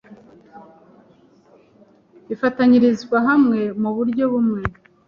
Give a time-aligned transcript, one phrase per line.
[2.27, 4.61] bifatanyirizwa hamwe mu buryo bumwe